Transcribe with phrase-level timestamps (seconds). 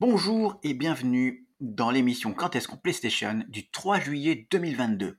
[0.00, 5.18] Bonjour et bienvenue dans l'émission Quand est-ce qu'on PlayStation du 3 juillet 2022.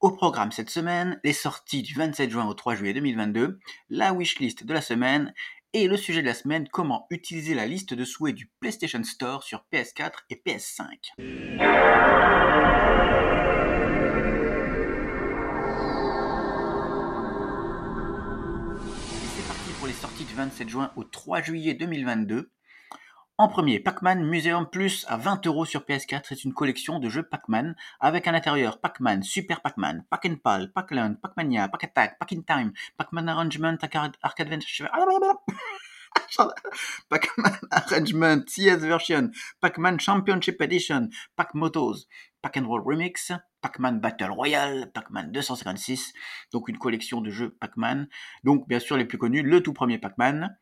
[0.00, 4.64] Au programme cette semaine, les sorties du 27 juin au 3 juillet 2022, la wishlist
[4.66, 5.32] de la semaine
[5.74, 9.44] et le sujet de la semaine, comment utiliser la liste de souhaits du PlayStation Store
[9.44, 10.88] sur PS4 et PS5.
[11.18, 11.22] Et
[19.36, 22.50] c'est parti pour les sorties du 27 juin au 3 juillet 2022.
[23.38, 26.22] En premier, Pac-Man Museum Plus à 20 euros sur PS4.
[26.24, 31.68] C'est une collection de jeux Pac-Man avec à l'intérieur Pac-Man, Super Pac-Man, Pac-and-Pal, Pac-Land, Pac-Mania,
[31.68, 33.76] Pac-Attack, Pac-in-Time, Pac-Man Arrangement,
[34.22, 34.88] Arcade Adventure,
[37.10, 42.06] Pac-Man Arrangement, CS Version, Pac-Man Championship Edition, Pac-Motos,
[42.40, 46.14] Pac-and-Roll Remix, Pac-Man Battle Royale, Pac-Man 256,
[46.54, 48.08] donc une collection de jeux Pac-Man.
[48.44, 50.56] Donc bien sûr les plus connus, le tout premier Pac-Man,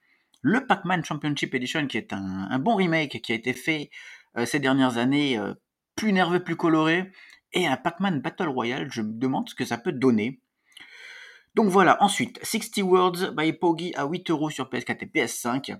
[0.44, 3.90] le Pac-Man Championship Edition, qui est un, bon remake qui a été fait
[4.36, 5.54] euh, ces dernières années, euh,
[5.96, 7.10] plus nerveux, plus coloré,
[7.54, 10.42] et un Pac-Man Battle Royale, je me demande ce que ça peut donner.
[11.54, 15.78] Donc voilà, ensuite, 60 Words by Poggy à 8 euros sur PS4 et PS5.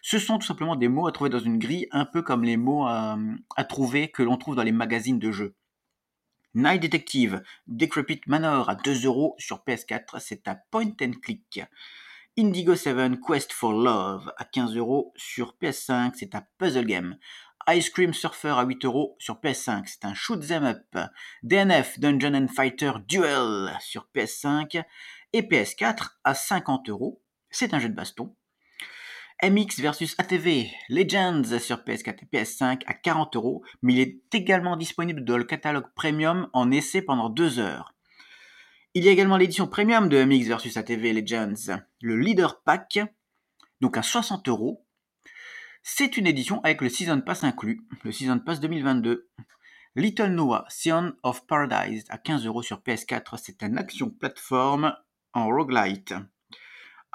[0.00, 2.56] Ce sont tout simplement des mots à trouver dans une grille, un peu comme les
[2.56, 3.18] mots à,
[3.56, 5.56] à trouver que l'on trouve dans les magazines de jeux.
[6.54, 11.64] Night Detective, Decrepit Manor à 2 euros sur PS4, c'est un point and click.
[12.36, 17.16] Indigo 7 Quest for Love à 15 euros sur PS5, c'est un puzzle game.
[17.68, 21.10] Ice Cream Surfer à 8 euros sur PS5, c'est un shoot them up.
[21.44, 24.82] DNF Dungeon Fighter Duel sur PS5
[25.32, 28.34] et PS4 à 50 euros, c'est un jeu de baston.
[29.40, 34.76] MX versus ATV Legends sur PS4 et PS5 à 40 euros, mais il est également
[34.76, 37.93] disponible dans le catalogue premium en essai pendant 2 heures.
[38.96, 43.00] Il y a également l'édition premium de MX vs ATV Legends, le Leader Pack,
[43.80, 44.86] donc à 60 euros.
[45.82, 49.28] C'est une édition avec le Season Pass inclus, le Season Pass 2022.
[49.96, 54.94] Little Noah, Sion of Paradise à 15 euros sur PS4, c'est un action plateforme
[55.32, 56.14] en roguelite.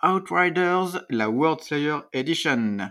[0.03, 2.89] Outriders, la World Slayer Edition.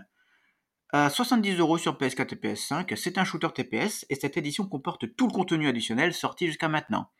[0.91, 5.15] À 70 euros sur PS4 et PS5, c'est un shooter TPS et cette édition comporte
[5.15, 7.11] tout le contenu additionnel sorti jusqu'à maintenant.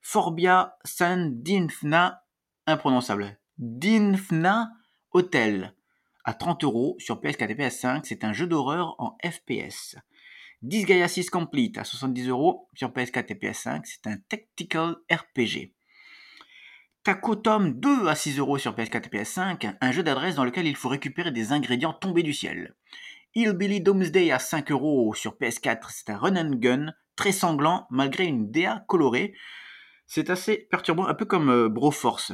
[0.00, 2.24] Forbia San Dinfna,
[2.66, 3.38] imprononçable.
[3.58, 4.70] Dinfna
[5.12, 5.74] Hotel,
[6.24, 9.96] à 30 euros sur PS4 et PS5, c'est un jeu d'horreur en FPS.
[10.62, 15.72] Disgaea 6 Complete à 70 euros sur PS4 et PS5, c'est un tactical RPG.
[17.02, 20.76] Takotom 2 à 6 euros sur PS4 et PS5, un jeu d'adresse dans lequel il
[20.76, 22.74] faut récupérer des ingrédients tombés du ciel.
[23.34, 28.26] Hillbilly Doomsday à 5 euros sur PS4, c'est un run and gun très sanglant malgré
[28.26, 29.34] une DA colorée.
[30.12, 32.32] C'est assez perturbant, un peu comme euh, Broforce.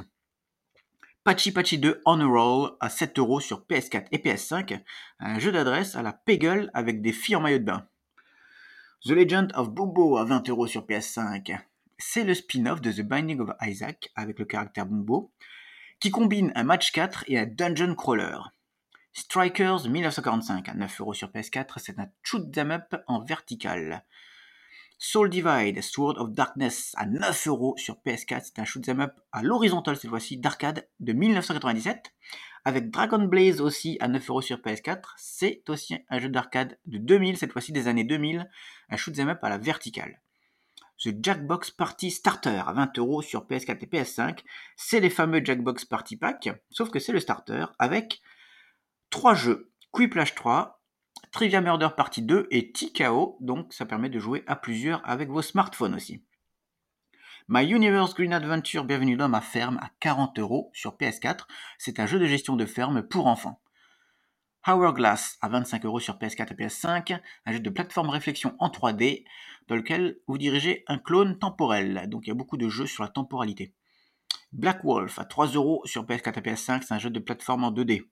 [1.24, 4.82] Patchy Patchy 2 On Roll à 7 euros sur PS4 et PS5,
[5.18, 7.86] un jeu d'adresse à la Peggle avec des filles en maillot de bain.
[9.04, 11.58] The Legend of Bumbo à 20 euros sur PS5.
[11.98, 15.30] C'est le spin-off de The Binding of Isaac avec le caractère Bumbo,
[16.00, 18.38] qui combine un match 4 et un dungeon crawler.
[19.12, 24.02] Strikers 1945 à 9 euros sur PS4, c'est un shoot them up en vertical.
[24.98, 28.42] Soul Divide, Sword of Darkness à 9 euros sur PS4.
[28.44, 32.14] C'est un shoot'em up à l'horizontale cette fois-ci d'arcade de 1997.
[32.64, 35.02] Avec Dragon Blaze aussi à 9 euros sur PS4.
[35.16, 38.50] C'est aussi un jeu d'arcade de 2000, cette fois-ci des années 2000.
[38.88, 40.22] Un shoot'em up à la verticale.
[41.04, 44.38] The Jackbox Party Starter à 20 euros sur PS4 et PS5.
[44.76, 48.22] C'est les fameux Jackbox Party Pack, sauf que c'est le starter avec
[49.10, 49.70] trois jeux.
[49.92, 50.80] Quiplash 3,
[51.36, 55.42] Trivia Murder Partie 2 et TKO, donc ça permet de jouer à plusieurs avec vos
[55.42, 56.24] smartphones aussi.
[57.46, 61.40] My Universe Green Adventure Bienvenue dans ma ferme à 40 euros sur PS4.
[61.76, 63.60] C'est un jeu de gestion de ferme pour enfants.
[64.66, 69.26] Hourglass à 25 euros sur PS4 et PS5, un jeu de plateforme réflexion en 3D
[69.68, 72.08] dans lequel vous dirigez un clone temporel.
[72.08, 73.74] Donc il y a beaucoup de jeux sur la temporalité.
[74.52, 77.72] Black Wolf à 3 euros sur PS4 et PS5, c'est un jeu de plateforme en
[77.72, 78.06] 2D.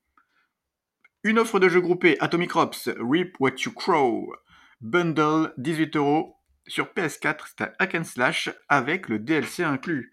[1.26, 4.34] Une offre de jeux groupés Atomic Ops, Reap What You Crow,
[4.82, 6.36] bundle 18 euros
[6.66, 10.12] sur PS4, c'est un hack and slash avec le DLC inclus.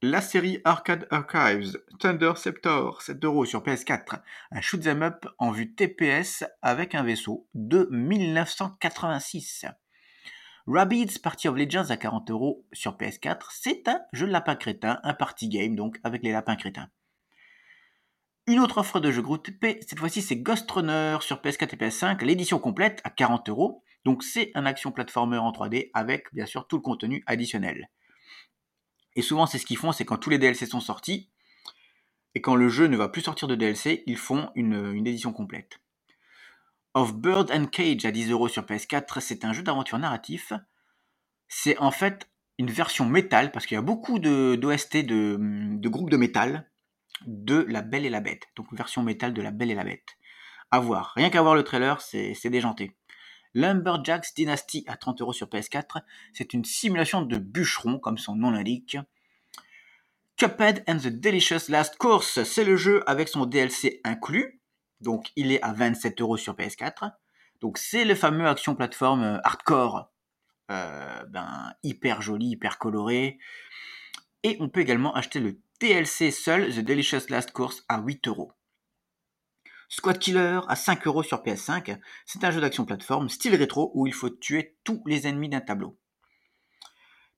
[0.00, 4.22] La série Arcade Archives, Thunder Sceptor, 7 euros sur PS4,
[4.52, 9.66] un shoot'em up en vue TPS avec un vaisseau de 1986.
[10.66, 14.98] Rabbids Party of Legends à 40 euros sur PS4, c'est un jeu de lapin crétin,
[15.02, 16.88] un party game donc avec les lapins crétins.
[18.46, 22.24] Une autre offre de jeu groupé, cette fois-ci c'est Ghost Runner sur PS4 et PS5,
[22.24, 23.82] l'édition complète à 40 euros.
[24.04, 27.88] Donc c'est un action platformer en 3D avec bien sûr tout le contenu additionnel.
[29.14, 31.30] Et souvent c'est ce qu'ils font, c'est quand tous les DLC sont sortis,
[32.34, 35.80] et quand le jeu ne va plus sortir de DLC, ils font une, édition complète.
[36.94, 39.20] of Bird and Cage à 10 euros sur PS4.
[39.20, 40.52] C'est un jeu d'aventure narratif.
[41.48, 46.16] C'est en fait une version métal, parce qu'il y a beaucoup d'OST de, groupes de
[46.16, 46.70] métal
[47.26, 48.48] de La Belle et la Bête.
[48.56, 50.16] Donc version métal de La Belle et la Bête.
[50.70, 51.12] À voir.
[51.16, 52.96] Rien qu'à voir le trailer, c'est déjanté.
[53.54, 56.02] Lumberjacks Dynasty à 30 euros sur PS4.
[56.32, 58.96] C'est une simulation de bûcheron, comme son nom l'indique.
[60.36, 64.60] Cuphead and the Delicious Last Course, c'est le jeu avec son DLC inclus.
[65.00, 67.12] Donc il est à 27 euros sur PS4.
[67.60, 70.10] Donc c'est le fameux action plateforme euh, hardcore,
[70.70, 73.38] euh, ben, hyper joli, hyper coloré.
[74.42, 78.52] Et on peut également acheter le DLC seul, The Delicious Last Course, à 8 euros.
[79.88, 84.06] Squad Killer à 5 euros sur PS5, c'est un jeu d'action plateforme style rétro où
[84.06, 85.98] il faut tuer tous les ennemis d'un tableau.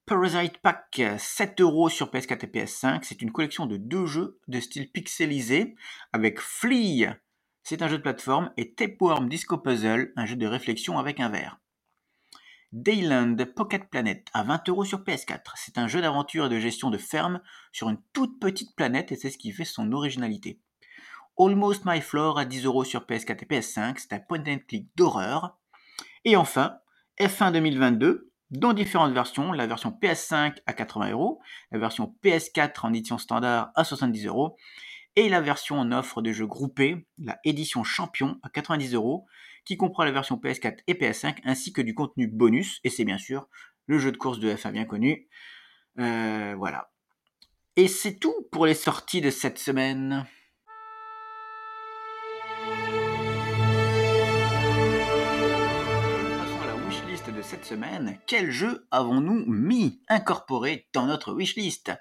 [0.05, 4.61] Parasite Pack 7 euros sur PS4 et PS5, c'est une collection de deux jeux de
[4.61, 5.75] style pixelisé
[6.13, 7.17] avec Flea,
[7.63, 11.31] c'est un jeu de plateforme, et Tapeworm Disco Puzzle, un jeu de réflexion avec un
[11.31, 11.59] verre.
[12.75, 15.53] Dayland Pocket Planet à 20 euros sur PS4.
[15.55, 17.41] C'est un jeu d'aventure et de gestion de ferme
[17.71, 20.59] sur une toute petite planète et c'est ce qui fait son originalité.
[21.39, 24.89] Almost My Floor à 10 euros sur PS4 et PS5, c'est un point and click
[24.97, 25.57] d'horreur.
[26.25, 26.79] Et enfin,
[27.21, 32.93] F1 2022, dans différentes versions, la version PS5 à 80 euros, la version PS4 en
[32.93, 34.57] édition standard à 70 euros,
[35.15, 39.27] et la version en offre de jeux groupés, la édition champion à 90 euros,
[39.65, 43.19] qui comprend la version PS4 et PS5, ainsi que du contenu bonus, et c'est bien
[43.19, 43.49] sûr
[43.87, 45.29] le jeu de course de F1 bien connu.
[45.99, 46.91] Euh, voilà.
[47.77, 50.27] Et c'est tout pour les sorties de cette semaine.
[57.45, 61.93] cette semaine, quel jeu avons-nous mis, incorporé dans notre wishlist?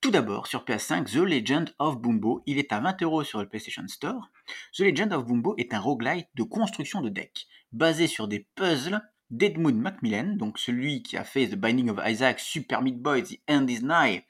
[0.00, 3.46] Tout d'abord, sur PS5, The Legend of Bumbo, il est à 20 euros sur le
[3.46, 4.30] PlayStation Store.
[4.72, 9.02] The Legend of Bumbo est un roguelite de construction de decks, basé sur des puzzles
[9.28, 13.40] d'Edmund Macmillan, donc celui qui a fait The Binding of Isaac, Super Meat Boy, The
[13.50, 14.24] End is Nigh,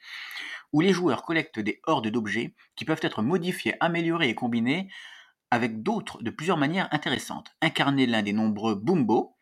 [0.73, 4.89] où les joueurs collectent des hordes d'objets qui peuvent être modifiés, améliorés et combinés
[5.51, 7.55] avec d'autres de plusieurs manières intéressantes.
[7.61, 9.37] Incarner l'un des nombreux Bumbo,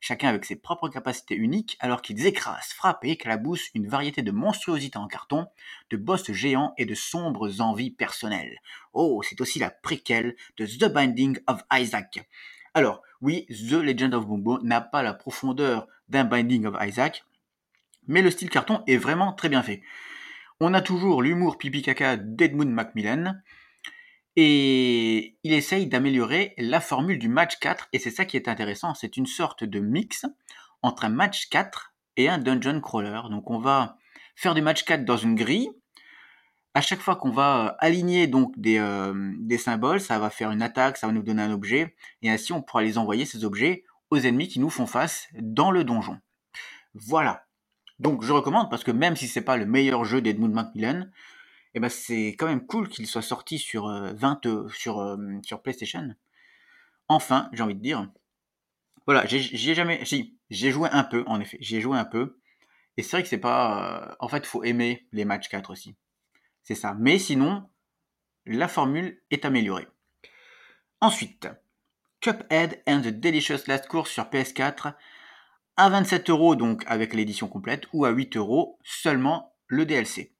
[0.00, 4.30] chacun avec ses propres capacités uniques, alors qu'ils écrasent, frappent et éclaboussent une variété de
[4.30, 5.46] monstruosités en carton,
[5.90, 8.58] de boss géants et de sombres envies personnelles.
[8.92, 12.28] Oh, c'est aussi la préquelle de The Binding of Isaac.
[12.74, 17.24] Alors, oui, The Legend of Bumbo n'a pas la profondeur d'un Binding of Isaac,
[18.06, 19.82] mais le style carton est vraiment très bien fait.
[20.60, 23.42] On a toujours l'humour pipi caca d'Edmund Macmillan,
[24.36, 28.94] et il essaye d'améliorer la formule du match 4, et c'est ça qui est intéressant,
[28.94, 30.24] c'est une sorte de mix
[30.82, 33.20] entre un match 4 et un dungeon crawler.
[33.30, 33.96] Donc on va
[34.34, 35.70] faire du match 4 dans une grille.
[36.74, 40.50] À chaque fois qu'on va euh, aligner donc des, euh, des symboles, ça va faire
[40.50, 43.44] une attaque, ça va nous donner un objet, et ainsi on pourra les envoyer ces
[43.44, 46.18] objets aux ennemis qui nous font face dans le donjon.
[46.94, 47.44] Voilà.
[47.98, 51.06] Donc je recommande parce que même si c'est pas le meilleur jeu d'Edmund Macmillan,
[51.74, 55.16] et ben c'est quand même cool qu'il soit sorti sur 20 euh, euh, sur euh,
[55.42, 56.14] sur PlayStation.
[57.08, 58.08] Enfin, j'ai envie de dire.
[59.06, 62.38] Voilà, j'ai jamais si, j'ai joué un peu en effet, j'ai joué un peu
[62.96, 65.96] et c'est vrai que c'est pas en fait, faut aimer les matchs 4 aussi.
[66.62, 66.94] C'est ça.
[66.98, 67.68] Mais sinon,
[68.46, 69.88] la formule est améliorée.
[71.00, 71.48] Ensuite,
[72.20, 74.94] Cuphead and the Delicious Last Course sur PS4
[75.76, 80.32] à 27 euros donc avec l'édition complète ou à 8 euros seulement le DLC.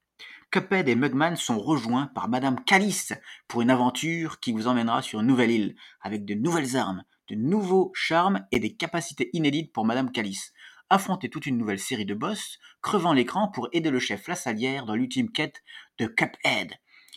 [0.52, 3.14] Cuphead et Mugman sont rejoints par Madame Calice
[3.48, 7.34] pour une aventure qui vous emmènera sur une nouvelle île, avec de nouvelles armes, de
[7.34, 10.52] nouveaux charmes et des capacités inédites pour Madame Calice.
[10.90, 14.84] Affrontez toute une nouvelle série de boss, crevant l'écran pour aider le chef La Salière
[14.84, 15.62] dans l'ultime quête
[15.96, 16.74] de Cuphead.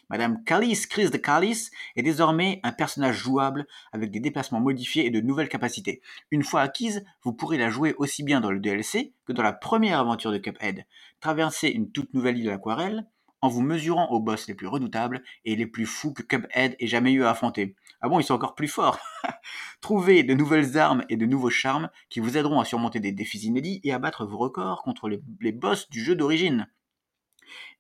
[0.10, 5.12] Madame Calice, Chris de Calice, est désormais un personnage jouable avec des déplacements modifiés et
[5.12, 6.02] de nouvelles capacités.
[6.32, 9.52] Une fois acquise, vous pourrez la jouer aussi bien dans le DLC que dans la
[9.52, 10.86] première aventure de Cuphead.
[11.20, 13.08] Traverser une toute nouvelle île d'aquarelle,
[13.42, 16.88] en vous mesurant aux boss les plus redoutables et les plus fous que Cuphead ait
[16.88, 17.76] jamais eu à affronter.
[18.02, 19.00] Ah bon, ils sont encore plus forts
[19.82, 23.40] Trouvez de nouvelles armes et de nouveaux charmes qui vous aideront à surmonter des défis
[23.40, 26.68] inédits et à battre vos records contre les, boss du jeu d'origine.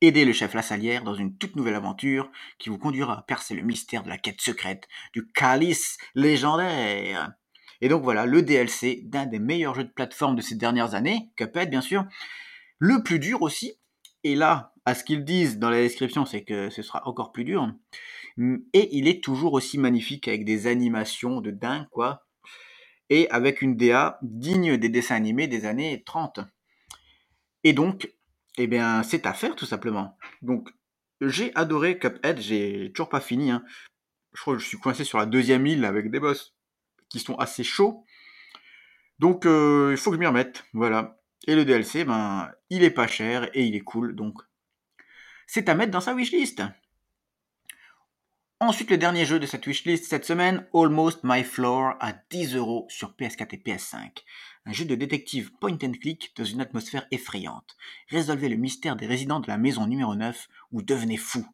[0.01, 3.55] Aidez le chef La Salière dans une toute nouvelle aventure qui vous conduira à percer
[3.55, 7.33] le mystère de la quête secrète du calice légendaire.
[7.81, 11.31] Et donc voilà, le DLC d'un des meilleurs jeux de plateforme de ces dernières années,
[11.35, 12.05] Cuphead bien sûr,
[12.77, 13.73] le plus dur aussi,
[14.23, 17.43] et là, à ce qu'ils disent dans la description, c'est que ce sera encore plus
[17.43, 17.71] dur.
[18.37, 22.25] Et il est toujours aussi magnifique avec des animations de dingue, quoi.
[23.09, 26.39] Et avec une DA digne des dessins animés des années 30.
[27.63, 28.11] Et donc,
[28.57, 30.17] eh bien, c'est à faire tout simplement.
[30.41, 30.69] Donc,
[31.21, 33.51] j'ai adoré Cuphead, j'ai toujours pas fini.
[33.51, 33.63] Hein.
[34.33, 36.55] Je crois que je suis coincé sur la deuxième île avec des boss
[37.09, 38.03] qui sont assez chauds.
[39.19, 41.17] Donc euh, il faut que je m'y remette, voilà.
[41.47, 44.41] Et le DLC, ben, il est pas cher et il est cool, donc
[45.47, 46.61] c'est à mettre dans sa wishlist.
[48.61, 53.11] Ensuite, le dernier jeu de cette wishlist cette semaine, Almost My Floor, à 10€ sur
[53.11, 54.23] PS4 et PS5.
[54.65, 57.75] Un jeu de détective point and click dans une atmosphère effrayante.
[58.09, 61.45] Résolvez le mystère des résidents de la maison numéro 9 ou devenez fou.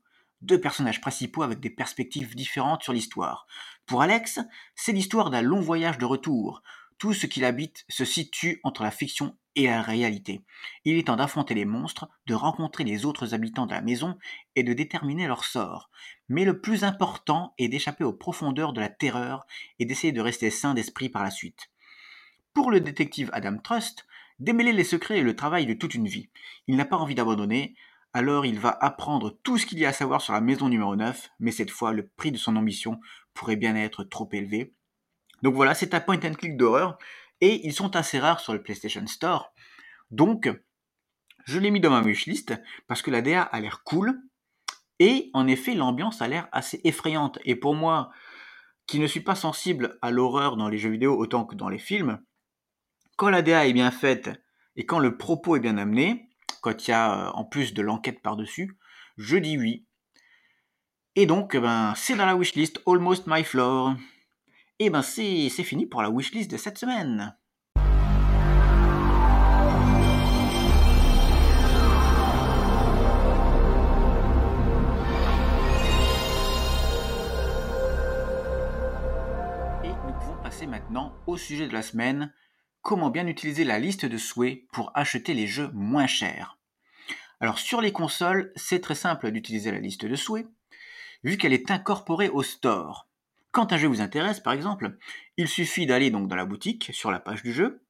[0.41, 3.47] Deux personnages principaux avec des perspectives différentes sur l'histoire.
[3.87, 4.39] Pour Alex,
[4.75, 6.61] c'est l'histoire d'un long voyage de retour.
[7.01, 10.43] Tout ce qu'il habite se situe entre la fiction et la réalité.
[10.85, 14.19] Il est temps d'affronter les monstres, de rencontrer les autres habitants de la maison
[14.55, 15.89] et de déterminer leur sort.
[16.29, 19.47] Mais le plus important est d'échapper aux profondeurs de la terreur
[19.79, 21.71] et d'essayer de rester sain d'esprit par la suite.
[22.53, 24.05] Pour le détective Adam Trust,
[24.37, 26.29] démêler les secrets est le travail de toute une vie.
[26.67, 27.73] Il n'a pas envie d'abandonner,
[28.13, 30.95] alors il va apprendre tout ce qu'il y a à savoir sur la maison numéro
[30.95, 32.99] 9, mais cette fois le prix de son ambition
[33.33, 34.75] pourrait bien être trop élevé.
[35.41, 36.97] Donc voilà, c'est un point and click d'horreur
[37.39, 39.53] et ils sont assez rares sur le PlayStation Store.
[40.11, 40.49] Donc,
[41.45, 42.53] je l'ai mis dans ma wishlist
[42.87, 44.21] parce que la DA a l'air cool
[44.99, 47.39] et en effet, l'ambiance a l'air assez effrayante.
[47.43, 48.11] Et pour moi,
[48.85, 51.79] qui ne suis pas sensible à l'horreur dans les jeux vidéo autant que dans les
[51.79, 52.21] films,
[53.15, 54.29] quand la DA est bien faite
[54.75, 56.29] et quand le propos est bien amené,
[56.61, 58.77] quand il y a euh, en plus de l'enquête par-dessus,
[59.17, 59.87] je dis oui.
[61.15, 63.95] Et donc, ben, c'est dans la wishlist Almost My Floor.
[64.81, 67.37] Et eh ben c'est fini pour la wishlist de cette semaine.
[79.83, 82.33] Et nous pouvons passer maintenant au sujet de la semaine,
[82.81, 86.57] comment bien utiliser la liste de souhaits pour acheter les jeux moins chers?
[87.39, 90.47] Alors sur les consoles, c'est très simple d'utiliser la liste de souhaits,
[91.23, 93.10] vu qu'elle est incorporée au store.
[93.51, 94.97] Quand un jeu vous intéresse, par exemple,
[95.37, 97.83] il suffit d'aller donc dans la boutique, sur la page du jeu,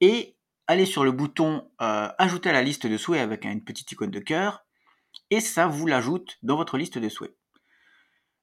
[0.00, 0.36] et
[0.66, 4.10] aller sur le bouton euh, Ajouter à la liste de souhaits avec une petite icône
[4.10, 4.64] de cœur,
[5.30, 7.36] et ça vous l'ajoute dans votre liste de souhaits.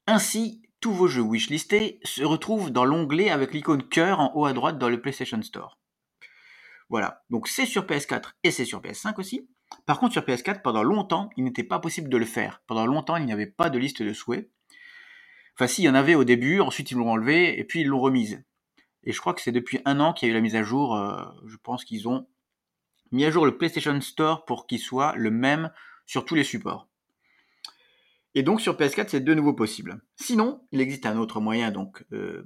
[0.07, 4.53] Ainsi, tous vos jeux wishlistés se retrouvent dans l'onglet avec l'icône cœur en haut à
[4.53, 5.79] droite dans le PlayStation Store.
[6.89, 9.49] Voilà, donc c'est sur PS4 et c'est sur PS5 aussi.
[9.85, 12.61] Par contre, sur PS4, pendant longtemps, il n'était pas possible de le faire.
[12.67, 14.49] Pendant longtemps, il n'y avait pas de liste de souhaits.
[15.55, 17.87] Enfin, si, il y en avait au début, ensuite ils l'ont enlevé, et puis ils
[17.87, 18.43] l'ont remise.
[19.03, 20.63] Et je crois que c'est depuis un an qu'il y a eu la mise à
[20.63, 20.95] jour.
[20.95, 22.27] Euh, je pense qu'ils ont
[23.11, 25.71] mis à jour le PlayStation Store pour qu'il soit le même
[26.05, 26.87] sur tous les supports.
[28.35, 30.01] Et donc sur PS4, c'est de nouveau possible.
[30.15, 32.43] Sinon, il existe un autre moyen donc euh,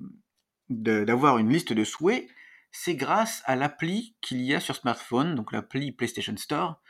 [0.69, 2.27] d'avoir une liste de souhaits.
[2.71, 6.81] C'est grâce à l'appli qu'il y a sur smartphone, donc l'appli PlayStation Store,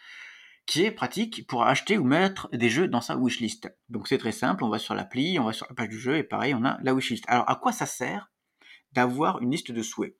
[0.67, 3.73] qui est pratique pour acheter ou mettre des jeux dans sa wishlist.
[3.89, 6.17] Donc c'est très simple, on va sur l'appli, on va sur la page du jeu
[6.17, 7.23] et pareil, on a la wishlist.
[7.27, 8.29] Alors à quoi ça sert
[8.91, 10.17] d'avoir une liste de souhaits?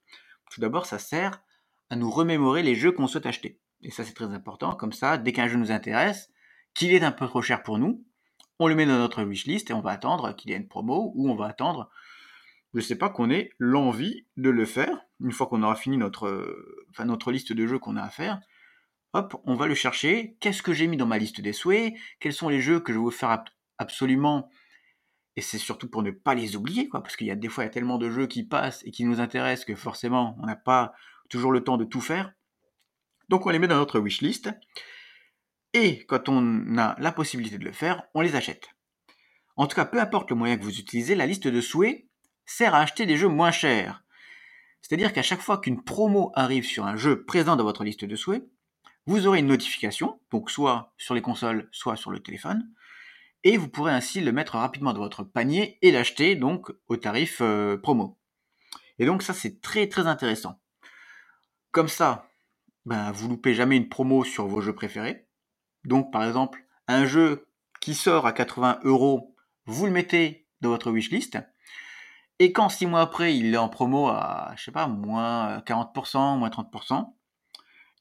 [0.50, 1.44] Tout d'abord, ça sert
[1.90, 3.60] à nous remémorer les jeux qu'on souhaite acheter.
[3.82, 6.32] Et ça c'est très important, comme ça, dès qu'un jeu nous intéresse,
[6.74, 8.06] qu'il est un peu trop cher pour nous,
[8.58, 11.12] on le met dans notre wishlist et on va attendre qu'il y ait une promo
[11.14, 11.90] ou on va attendre,
[12.74, 16.56] je sais pas, qu'on ait l'envie de le faire, une fois qu'on aura fini notre,
[17.04, 18.40] notre liste de jeux qu'on a à faire,
[19.46, 20.36] on va le chercher.
[20.40, 21.94] Qu'est-ce que j'ai mis dans ma liste des souhaits?
[22.20, 23.44] Quels sont les jeux que je veux faire
[23.78, 24.50] absolument?
[25.36, 27.70] Et c'est surtout pour ne pas les oublier, parce qu'il y a des fois il
[27.70, 30.94] tellement de jeux qui passent et qui nous intéressent que forcément on n'a pas
[31.30, 32.34] toujours le temps de tout faire.
[33.30, 34.50] Donc on les met dans notre wishlist.
[35.74, 38.70] Et quand on a la possibilité de le faire, on les achète.
[39.58, 42.08] En tout cas, peu importe le moyen que vous utilisez, la liste de souhaits
[42.46, 44.04] sert à acheter des jeux moins chers.
[44.82, 48.16] C'est-à-dire qu'à chaque fois qu'une promo arrive sur un jeu présent dans votre liste de
[48.16, 48.48] souhaits,
[49.08, 52.70] vous aurez une notification, donc soit sur les consoles, soit sur le téléphone,
[53.44, 57.38] et vous pourrez ainsi le mettre rapidement dans votre panier et l'acheter donc au tarif
[57.42, 58.20] euh, promo.
[59.00, 60.60] Et donc ça c'est très très intéressant.
[61.72, 62.30] Comme ça,
[62.86, 65.28] ben, vous loupez jamais une promo sur vos jeux préférés.
[65.86, 67.48] Donc par exemple, un jeu
[67.80, 69.36] qui sort à 80 euros,
[69.66, 71.38] vous le mettez dans votre wishlist.
[72.40, 76.38] Et quand six mois après, il est en promo à, je sais pas, moins 40%,
[76.38, 77.14] moins 30%,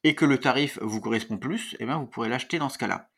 [0.06, 3.10] et que le tarif vous correspond plus, eh bien vous pourrez l'acheter dans ce cas-là.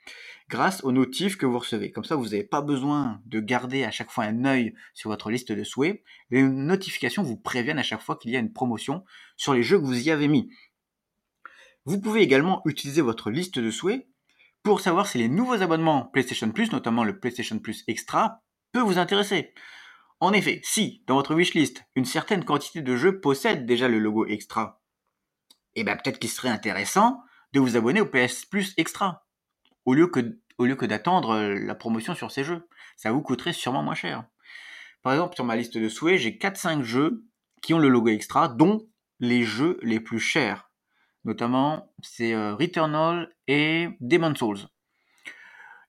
[0.49, 1.93] Grâce aux notifs que vous recevez.
[1.93, 5.31] Comme ça, vous n'avez pas besoin de garder à chaque fois un œil sur votre
[5.31, 6.03] liste de souhaits.
[6.31, 9.05] Les notifications vous préviennent à chaque fois qu'il y a une promotion
[9.37, 10.49] sur les jeux que vous y avez mis.
[11.85, 14.09] Vous pouvez également utiliser votre liste de souhaits
[14.63, 18.41] pour savoir si les nouveaux abonnements PlayStation Plus, notamment le PlayStation Plus Extra,
[18.73, 19.53] peut vous intéresser.
[20.21, 24.25] En effet, si, dans votre wishlist, une certaine quantité de jeux possède déjà le logo
[24.25, 24.78] Extra,
[25.81, 29.27] eh bien peut-être qu'il serait intéressant de vous abonner au PS Plus Extra,
[29.85, 32.69] au lieu que, d'attendre euh, la promotion sur ces jeux.
[32.97, 34.25] Ça vous coûterait sûrement moins cher.
[35.03, 37.25] Par exemple, sur ma liste de souhaits, j'ai 4-5 jeux
[37.63, 38.87] qui ont le logo extra, dont
[39.21, 40.71] les jeux les plus chers.
[41.25, 44.69] Notamment, c'est euh, Returnal et Demon Souls.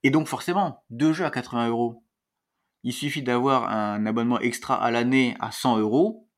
[0.04, 2.04] Et donc forcément, deux jeux à 80 euros.
[2.84, 6.30] Il suffit d'avoir un abonnement extra à l'année à 100 euros.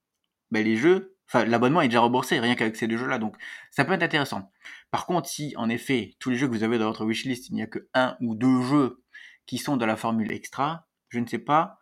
[0.49, 3.37] Ben les jeux, enfin l'abonnement est déjà remboursé rien qu'avec ces deux jeux-là, donc
[3.69, 4.51] ça peut être intéressant.
[4.91, 7.55] Par contre, si en effet tous les jeux que vous avez dans votre wishlist, il
[7.55, 9.01] n'y a que un ou deux jeux
[9.45, 11.79] qui sont dans la formule extra, je ne sais pas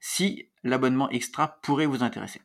[0.00, 2.40] si l'abonnement extra pourrait vous intéresser.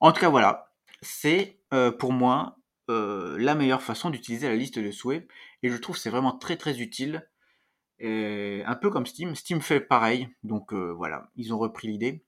[0.00, 0.72] En tout cas, voilà,
[1.02, 5.28] c'est euh, pour moi euh, la meilleure façon d'utiliser la liste de souhaits
[5.62, 7.28] et je trouve c'est vraiment très très utile
[7.98, 9.34] et un peu comme Steam.
[9.34, 12.24] Steam fait pareil, donc euh, voilà, ils ont repris l'idée.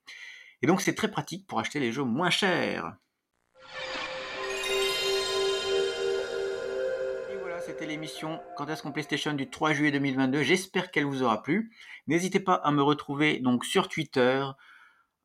[0.63, 2.97] Et donc c'est très pratique pour acheter les jeux moins chers.
[7.81, 10.43] C'était l'émission Quand est-ce qu'on PlayStation du 3 juillet 2022.
[10.43, 11.75] J'espère qu'elle vous aura plu.
[12.09, 14.45] N'hésitez pas à me retrouver donc sur Twitter,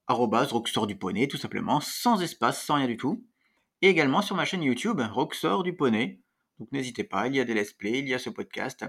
[0.08, 3.26] Roxor du Poney, tout simplement, sans espace, sans rien du tout.
[3.82, 6.22] Et également sur ma chaîne YouTube, Roxor du Poney.
[6.60, 8.86] Donc n'hésitez pas, il y a des let's play, il y a ce podcast.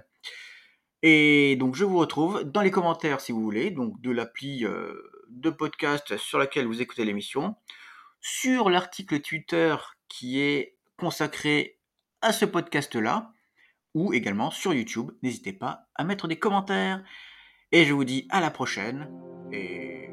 [1.03, 4.95] Et donc je vous retrouve dans les commentaires si vous voulez, donc de l'appli euh,
[5.29, 7.57] de podcast sur laquelle vous écoutez l'émission,
[8.21, 9.75] sur l'article Twitter
[10.09, 11.81] qui est consacré
[12.23, 13.33] à ce podcast-là,
[13.97, 15.11] ou également sur YouTube.
[15.23, 17.03] N'hésitez pas à mettre des commentaires.
[17.73, 19.09] Et je vous dis à la prochaine.
[19.53, 20.11] Et